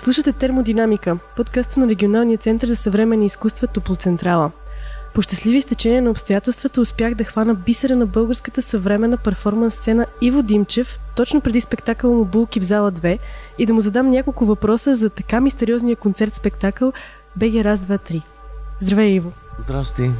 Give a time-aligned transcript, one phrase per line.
[0.00, 4.50] Слушате Термодинамика, подкаста на Регионалния център за съвременни изкуства Топлоцентрала.
[5.14, 10.42] По щастливи стечения на обстоятелствата успях да хвана бисера на българската съвременна перформанс сцена Иво
[10.42, 13.18] Димчев, точно преди спектакъл му Булки в зала 2
[13.58, 16.92] и да му задам няколко въпроса за така мистериозния концерт-спектакъл
[17.36, 18.22] БГ Раз 2 3.
[18.80, 19.32] Здравей, Иво!
[19.64, 20.10] Здрасти!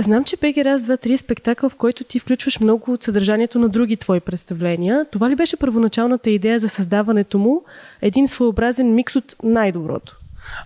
[0.00, 3.58] Знам, че БГ Раз 2 3 е спектакъл, в който ти включваш много от съдържанието
[3.58, 5.06] на други твои представления.
[5.12, 7.64] Това ли беше първоначалната идея за създаването му?
[8.02, 10.20] Един своеобразен микс от най-доброто.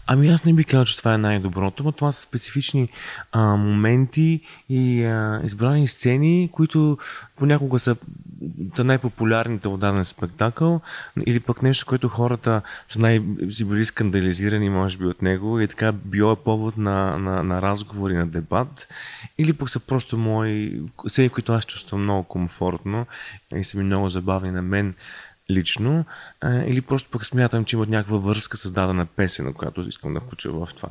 [0.07, 2.89] Ами аз не би казал, че това е най-доброто, но това са специфични
[3.33, 6.99] а, моменти и а, избрани сцени, които
[7.37, 7.97] понякога са
[8.79, 10.81] най-популярните от даден спектакъл
[11.27, 15.93] или пък нещо, което хората са най-си били скандализирани, може би, от него и така
[15.93, 18.89] било е повод на, на, на разговори, на дебат
[19.39, 23.07] или пък са просто мои сцени, които аз чувствам много комфортно
[23.57, 24.95] и са ми много забавни на мен
[25.51, 26.05] лично,
[26.41, 30.21] а, или просто пък смятам, че имат някаква връзка с дадена песен, която искам да
[30.21, 30.89] включа в това.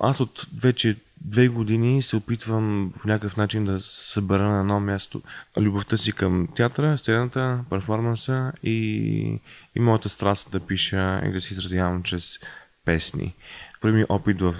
[0.00, 5.22] Аз от вече две години се опитвам по някакъв начин да събера на едно място
[5.56, 9.40] любовта си към театъра, сцената, перформанса и,
[9.74, 12.38] и моята страст да пиша и да се изразявам чрез
[12.84, 13.34] песни.
[13.84, 14.54] Първи опит в,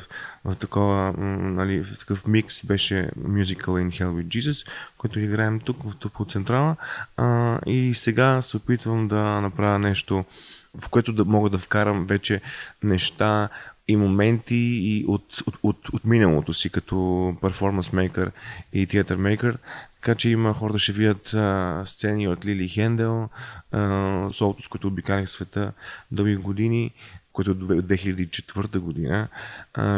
[0.44, 5.82] в, такова, нали, в такъв микс беше Musical in Hell with Jesus, който играем тук
[5.82, 6.76] в Тупо Централа.
[7.16, 10.24] А, и сега се опитвам да направя нещо,
[10.80, 12.40] в което да мога да вкарам вече
[12.82, 13.48] неща
[13.88, 18.32] и моменти и от, от, от, от миналото си като перформанс мейкър
[18.72, 19.58] и театър мейкър.
[20.00, 23.28] Така че има хората ще видят а, сцени от Лили Хендел,
[23.72, 25.72] а, солото, с което обикалих света
[26.10, 26.92] дълги години
[27.34, 29.28] което е от 2004 година,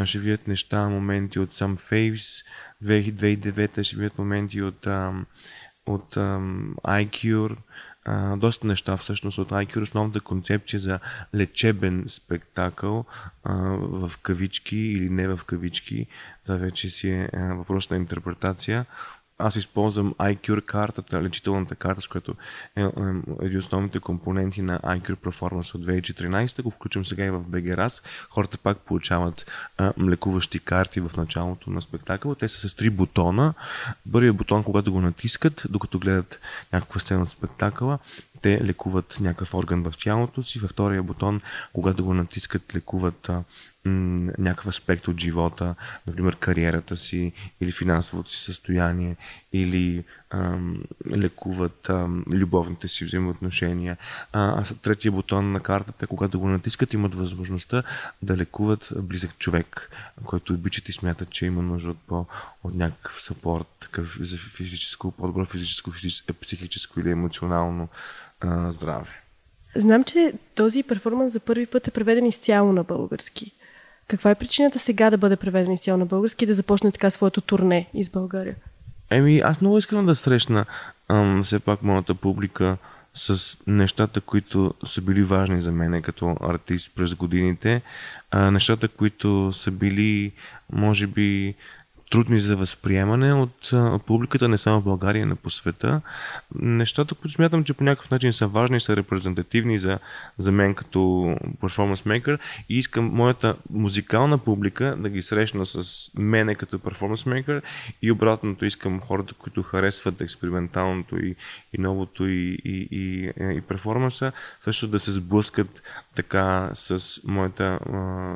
[0.05, 2.45] ще видят неща, моменти от Some Faves,
[2.83, 5.13] 2009 ще видят моменти от, а,
[5.85, 6.15] от
[6.85, 7.55] iCure,
[8.37, 9.81] доста неща всъщност от iCure.
[9.81, 10.99] Основната концепция за
[11.35, 13.05] лечебен спектакъл
[13.79, 16.07] в кавички или не в кавички,
[16.45, 18.85] това вече си е въпрос на интерпретация
[19.39, 22.35] аз използвам iCure картата, лечителната карта, с която
[22.75, 22.85] е, е
[23.41, 26.61] един от основните компоненти на iCure Performance от 2014.
[26.61, 28.03] Го включвам сега и в BGRAS.
[28.29, 29.45] Хората пак получават
[29.77, 32.35] а, лекуващи карти в началото на спектакъла.
[32.35, 33.53] Те са с три бутона.
[34.11, 36.39] Първият бутон, когато го натискат, докато гледат
[36.73, 37.99] някаква сцена от спектакъла,
[38.41, 40.59] те лекуват някакъв орган в тялото си.
[40.59, 41.41] Във втория бутон,
[41.73, 43.43] когато го натискат, лекуват а,
[44.37, 45.75] някакъв аспект от живота,
[46.07, 49.15] например кариерата си или финансовото си състояние,
[49.53, 53.97] или ам, лекуват ам, любовните си взаимоотношения.
[54.33, 57.83] А, а третия бутон на картата, когато го натискат, имат възможността
[58.21, 59.91] да лекуват близък човек,
[60.23, 62.25] който обичат и смятат, че има нужда от, по,
[62.63, 67.87] от някакъв сапорт, такъв за физическо, по-добро физическо, физическо, психическо или емоционално
[68.41, 69.21] а, здраве.
[69.75, 73.51] Знам, че този перформанс за първи път е преведен изцяло на български.
[74.07, 77.41] Каква е причината сега да бъде преведен изцяло на български и да започне така своето
[77.41, 78.55] турне из България?
[79.09, 80.65] Еми, аз много искам да срещна
[81.09, 82.77] ам, все пак моята публика
[83.13, 87.81] с нещата, които са били важни за мен като артист през годините.
[88.31, 90.31] А, нещата, които са били,
[90.71, 91.55] може би,
[92.09, 93.71] трудни за възприемане от,
[94.05, 96.01] публиката, не само в България, но по света.
[96.55, 99.99] Нещата, които смятам, че по някакъв начин са важни, са репрезентативни за,
[100.37, 106.55] за мен като перформанс мейкър и искам моята музикална публика да ги срещна с мене
[106.55, 107.61] като перформанс мейкър
[108.01, 111.35] и обратното искам хората, които харесват експерименталното и,
[111.73, 114.31] и новото и, и, и, и перформанса,
[114.61, 115.83] също да се сблъскат
[116.15, 117.79] така с, моята,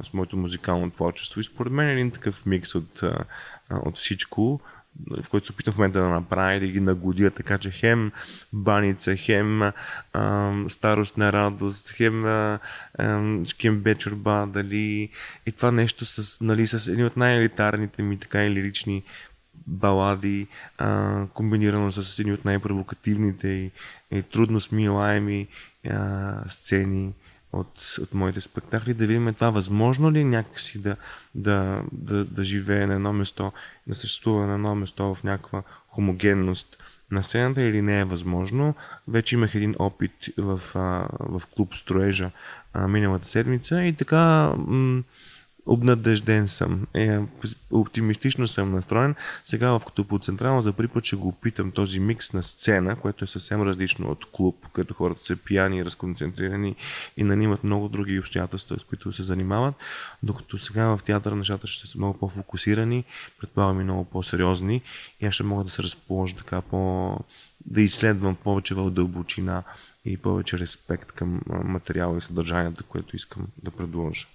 [0.03, 1.39] с моето музикално творчество.
[1.39, 3.03] И според мен е един такъв микс от
[3.85, 4.61] от всичко,
[5.23, 8.11] в който се опитах в момента да направя, да ги нагодя, така че хем
[8.53, 9.61] баница, хем
[10.13, 12.59] а, старост на радост, хем а,
[13.45, 15.09] шкембе чорба, дали.
[15.45, 19.03] И това нещо с, нали, с едни от най-елитарните ми така и лирични
[19.67, 23.71] балади, а, комбинирано с едни от най-провокативните и,
[24.11, 25.47] и трудно смилаеми
[25.89, 27.13] а, сцени
[27.53, 30.95] от, от моите спектакли, да видим това възможно ли е някакси да,
[31.36, 33.51] да, да, да живее на едно место,
[33.88, 38.75] да съществува на едно место в някаква хомогенност на сцената или не е възможно.
[39.07, 40.62] Вече имах един опит в,
[41.19, 42.31] в клуб Строежа
[42.88, 45.03] миналата седмица и така м-
[45.66, 46.88] обнадежден съм.
[46.94, 47.19] Е,
[47.72, 49.16] оптимистично съм настроен.
[49.46, 53.28] Сега в Ктупо Централно за първи ще го опитам този микс на сцена, което е
[53.28, 56.75] съвсем различно от клуб, където хората са пияни, разконцентрирани
[57.18, 59.75] и нанимат много други обстоятелства, с които се занимават.
[60.24, 63.06] Докато сега в театъра нещата ще са много по-фокусирани,
[63.40, 64.81] предполагам и много по-сериозни
[65.22, 67.18] и аз ще мога да се разположа така по
[67.66, 69.63] да изследвам повече в дълбочина
[70.06, 74.28] и повече респект към материала и съдържанията, което искам да предложа.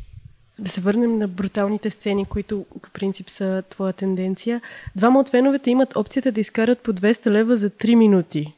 [0.58, 4.60] Да се върнем на бруталните сцени, които по принцип са твоя тенденция.
[4.96, 8.54] Двама от феновете имат опцията да изкарат по 200 лева за 3 минути.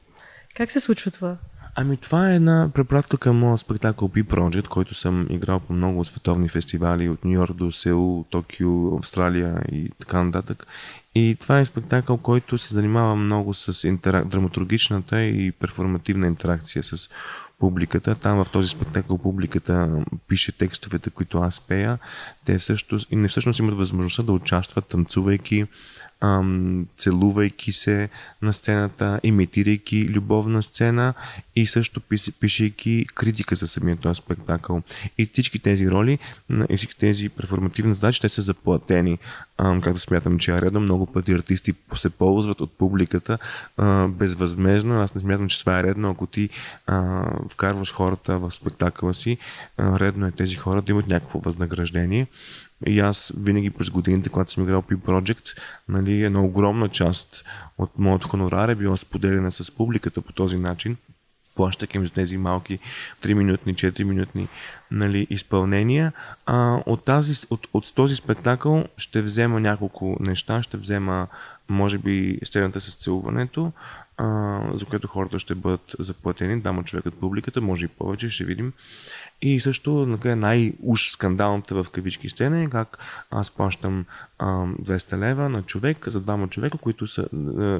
[0.54, 1.36] Как се случва това?
[1.80, 6.04] Ами това е една препратка към моят спектакъл B Project, който съм играл по много
[6.04, 10.66] световни фестивали от Нью Йорк до Сеул, Токио, Австралия и така нататък.
[11.14, 14.28] И това е спектакъл, който се занимава много с интерак...
[14.28, 17.10] драматургичната и перформативна интеракция с
[17.58, 18.14] публиката.
[18.14, 21.98] Там в този спектакъл публиката пише текстовете, които аз пея.
[22.44, 25.66] Те също, и не всъщност имат възможността да участват танцувайки,
[26.20, 28.08] ам, целувайки се
[28.42, 31.14] на сцената, имитирайки любовна сцена
[31.56, 32.00] и също
[32.40, 34.82] пишейки критика за самия този спектакъл.
[35.18, 36.18] И всички тези роли
[36.68, 39.18] и всички тези перформативни задачи, те са заплатени.
[39.58, 40.80] Ам, както смятам, че е редно.
[40.80, 43.38] Много пъти артисти се ползват от публиката
[43.76, 45.00] а, безвъзмезно.
[45.02, 46.10] Аз не смятам, че това е редно.
[46.10, 46.48] Ако ти
[46.86, 49.38] а, вкарваш хората в спектакъла си,
[49.76, 52.26] а, редно е тези хора да имат някакво възнаграждение.
[52.86, 55.58] И аз винаги през годините, когато съм играл P Project,
[55.88, 57.44] нали, една огромна част
[57.78, 60.96] от моят хонорар е била споделена с публиката по този начин
[61.58, 62.78] плащах им за тези малки
[63.22, 64.48] 3-минутни, 4-минутни
[64.90, 66.12] нали, изпълнения.
[66.46, 70.62] А, от, тази, от, от този спектакъл ще взема няколко неща.
[70.62, 71.26] Ще взема,
[71.68, 73.72] може би, сцената с целуването,
[74.74, 76.60] за което хората ще бъдат заплатени.
[76.60, 78.72] Дама човекът публиката, може и повече, ще видим.
[79.42, 82.98] И също най-уж скандалната в кавички сцена е как
[83.30, 84.04] аз плащам
[84.38, 87.28] а, 200 лева на човек за двама човека, които са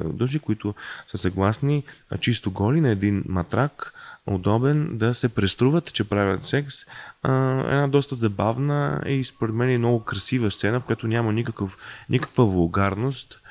[0.05, 0.73] души, които
[1.07, 1.83] са съгласни
[2.19, 3.93] чисто голи на един матрак,
[4.27, 6.75] удобен да се преструват, че правят секс.
[7.23, 11.77] Една доста забавна и според мен е много красива сцена, в която няма никакъв,
[12.09, 13.41] никаква вулгарност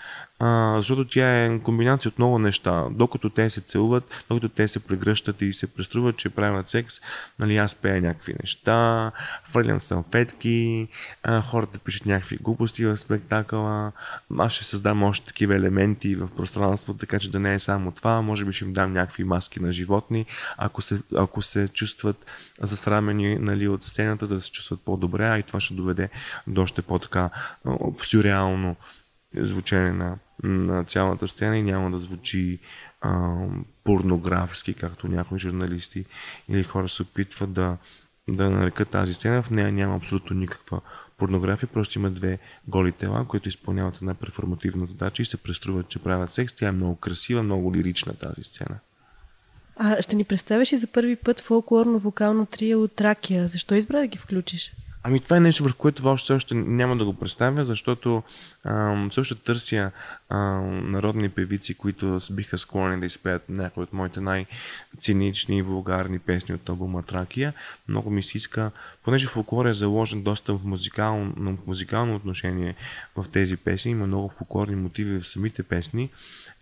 [0.41, 2.85] а, защото тя е комбинация от много неща.
[2.91, 6.95] Докато те се целуват, докато те се прегръщат и се преструват, че правят секс,
[7.39, 9.13] нали, аз пея някакви неща,
[9.45, 10.89] фърлям салфетки,
[11.23, 13.93] а, хората пишат някакви глупости в спектакъла,
[14.39, 18.23] аз ще създам още такива елементи в пространството, така че да не е само това,
[18.23, 22.27] може би ще им дам някакви маски на животни, ако се, ако се чувстват
[22.63, 26.09] засрамени нали, от сцената, за да се чувстват по-добре, а и това ще доведе
[26.47, 27.31] до още по-така
[28.03, 28.77] сюрреално
[29.45, 32.59] звучение на, на цялата сцена и няма да звучи
[33.01, 33.35] а,
[33.85, 36.05] порнографски, както някои журналисти
[36.49, 37.77] или хора се опитват да,
[38.29, 39.43] да нарекат тази сцена.
[39.43, 40.81] В нея няма абсолютно никаква
[41.19, 42.39] порнография, просто има две
[42.69, 46.53] голи тела, които изпълняват една перформативна задача и се преструват, че правят секс.
[46.53, 48.79] Тя е много красива, много лирична тази сцена.
[49.77, 53.49] А ще ни представяш и за първи път фолклорно-вокално трио от Тракия.
[53.49, 54.73] Защо избра да ги включиш?
[55.03, 58.23] Ами това е нещо, върху което още още няма да го представя, защото
[58.65, 59.91] ам, също търся
[60.31, 66.55] ам, народни певици, които биха склонни да изпеят някои от моите най-цинични и вулгарни песни
[66.55, 67.53] от албума Тракия.
[67.89, 68.71] Много ми се иска,
[69.05, 72.75] понеже фолклор е заложен доста в музикално, музикално отношение
[73.17, 76.11] в тези песни, има много фолклорни мотиви в самите песни,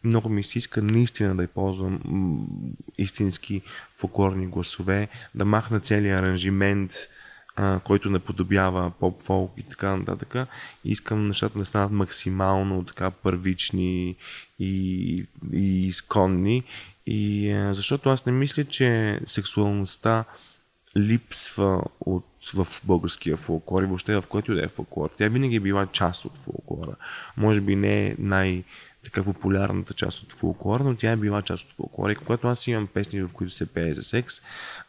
[0.04, 2.00] много ми се иска наистина да ползвам
[2.98, 3.62] истински
[3.96, 6.92] фолклорни гласове, да махна целият аранжимент,
[7.84, 10.48] който наподобява поп-фолк и така нататък.
[10.84, 14.16] И искам нещата да станат максимално така първични
[14.58, 16.64] и, и изконни.
[17.06, 20.24] И, защото аз не мисля, че сексуалността
[20.96, 25.10] липсва от, в българския фолклор и въобще в който да е фолклор.
[25.18, 26.96] Тя винаги е била част от фолклора.
[27.36, 28.64] Може би не е най-
[29.06, 32.12] така популярната част от фолклора, но тя е била част от фолклора.
[32.12, 34.34] И когато аз имам песни, в които се пее за секс,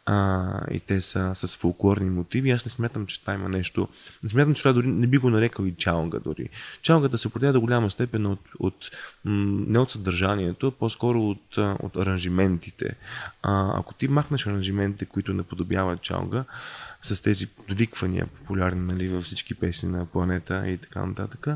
[0.06, 3.88] а, и те са с фолклорни мотиви, аз не смятам, че това има нещо.
[4.22, 6.48] Не смятам, че това дори не би го нарекал и чалга дори.
[6.82, 8.90] Чалгата се определя до голяма степен от, от,
[9.24, 12.96] не от съдържанието, по-скоро от, от аранжиментите.
[13.42, 16.44] А, ако ти махнеш аранжиментите, които наподобяват чалга,
[17.02, 21.46] с тези подвиквания, популярни нали, във всички песни на планета и така нататък.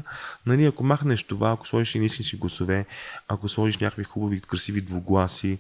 [0.46, 2.86] Нали, ако махнеш това, ако сложиш и нискински гласове,
[3.28, 5.58] ако сложиш някакви хубави, красиви двугласи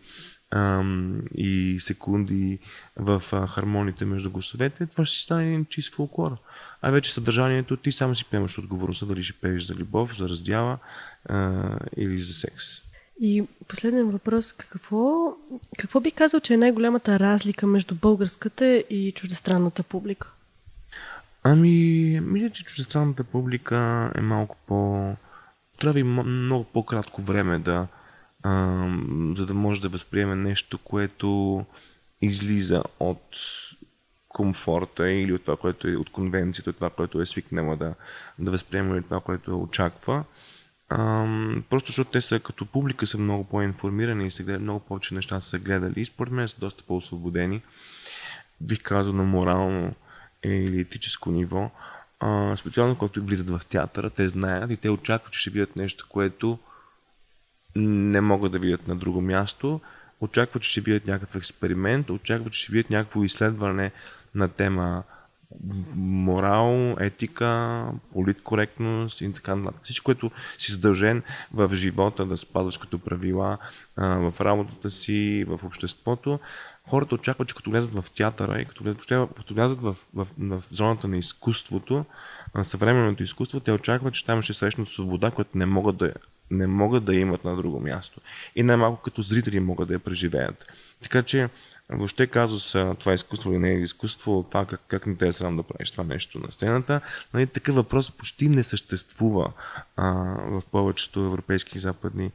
[1.34, 2.58] и секунди
[2.96, 6.36] в хармоните между гласовете, това ще си стане чист фолклор.
[6.82, 10.78] А вече съдържанието ти само си приемаш отговорността дали ще пееш за любов, за раздяла
[11.24, 12.64] а, или за секс.
[13.20, 14.52] И последен въпрос.
[14.52, 15.32] Какво,
[15.78, 20.30] какво би казал, че е най-голямата разлика между българската и чуждестранната публика?
[21.42, 25.10] Ами, мисля, че чуждестранната публика е малко по...
[25.78, 27.86] Трябва много по-кратко време да...
[28.42, 28.86] А,
[29.36, 31.64] за да може да възприеме нещо, което
[32.22, 33.36] излиза от
[34.28, 37.94] комфорта или от това, което е от конвенцията, от това, което е свикнала да,
[38.38, 40.24] да възприема или това, което очаква.
[40.98, 45.14] Ам, просто защото те са като публика са много по-информирани и са гледали, много повече
[45.14, 47.62] неща са гледали и според мен са доста по-освободени.
[48.60, 49.94] Бих казал на морално
[50.44, 51.70] или етическо ниво.
[52.20, 56.06] А, специално когато влизат в театъра, те знаят и те очакват, че ще видят нещо,
[56.08, 56.58] което
[57.76, 59.80] не могат да видят на друго място.
[60.20, 63.92] Очакват, че ще видят някакъв експеримент, очакват, че ще видят някакво изследване
[64.34, 65.02] на тема
[65.94, 69.80] морал, етика, политкоректност и така нататък.
[69.84, 71.22] Всичко, което си задължен
[71.54, 73.58] в живота да спазваш като правила,
[73.96, 76.38] в работата си, в обществото,
[76.88, 79.02] хората очакват, че като влязат в театъра и като влязат,
[79.36, 82.04] като влязат в, в, в, зоната на изкуството,
[82.54, 86.12] на съвременното изкуство, те очакват, че там ще срещнат свобода, която не могат да,
[86.52, 88.20] не могат да имат на друго място.
[88.56, 90.72] И най-малко като зрители могат да я преживеят.
[91.02, 91.48] Така че
[91.88, 95.32] въобще казус това е изкуство или не е изкуство, това как, как не те е
[95.32, 97.00] срам да правиш това нещо на сцената,
[97.34, 99.52] нали, такъв въпрос почти не съществува
[99.96, 100.12] а,
[100.50, 102.30] в повечето европейски и западни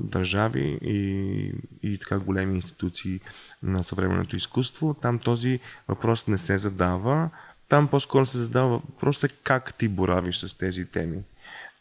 [0.00, 1.52] държави и,
[1.82, 3.20] и така големи институции
[3.62, 4.94] на съвременното изкуство.
[4.94, 7.30] Там този въпрос не се задава.
[7.68, 11.22] Там по-скоро се задава въпроса как ти боравиш с тези теми.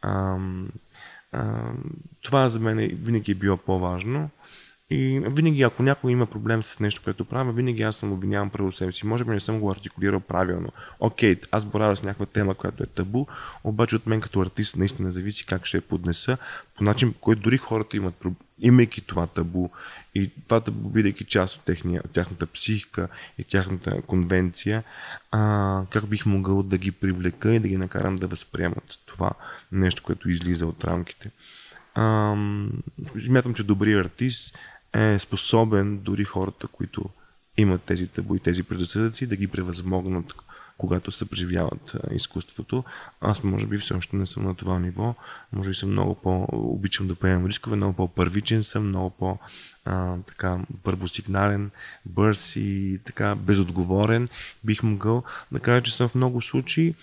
[0.01, 0.37] А,
[2.21, 4.29] това за мен винаги е било по-важно.
[4.89, 8.71] И винаги, ако някой има проблем с нещо, което правя, винаги аз съм обвинявам първо
[8.71, 9.05] себе си.
[9.05, 10.69] Може би не съм го артикулирал правилно.
[10.99, 13.25] Окей, аз боравя с някаква тема, която е табу,
[13.63, 16.37] обаче от мен като артист наистина зависи как ще я поднеса,
[16.77, 18.25] по начин, по който дори хората имат
[18.63, 19.69] имайки това табу
[20.15, 24.83] и това табу, бидейки част от, техния, от тяхната психика и тяхната конвенция,
[25.31, 29.31] а, как бих могъл да ги привлека и да ги накарам да възприемат това
[29.71, 31.31] нещо, което излиза от рамките.
[31.95, 32.35] А,
[33.25, 34.57] смятам, че добрият артист
[34.93, 37.09] е способен дори хората, които
[37.57, 40.33] имат тези табу и тези предразсъдъци, да ги превъзмогнат,
[40.77, 42.83] когато се преживяват изкуството.
[43.21, 45.15] Аз може би все още не съм на това ниво,
[45.53, 46.47] може би съм много по...
[46.51, 49.37] обичам да поемам рискове, много по-първичен съм, много по-
[49.85, 51.71] а, така първосигнален,
[52.05, 54.29] бърз и така безотговорен.
[54.63, 56.95] Бих могъл да кажа, че съм в много случаи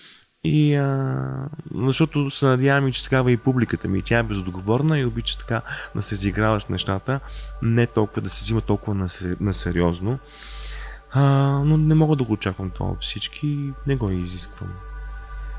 [0.44, 4.02] и а, защото се надявам и, че такава и публиката ми.
[4.02, 5.62] Тя е безотговорна и обича така
[5.94, 7.20] да се изиграва с нещата,
[7.62, 9.08] не толкова да се взима толкова на,
[9.40, 10.18] на сериозно.
[11.12, 11.22] А,
[11.64, 14.68] но не мога да го очаквам това от всички, не го изисквам.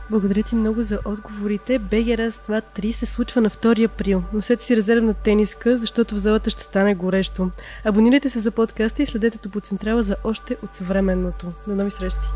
[0.09, 1.79] Благодаря ти много за отговорите.
[1.79, 4.23] БГРАС 2-3 се случва на 2 април.
[4.33, 7.51] Носете си резервна тениска, защото в залата ще стане горещо.
[7.85, 11.47] Абонирайте се за подкаста и следете по Централа за още от съвременното.
[11.67, 12.27] До нови срещи!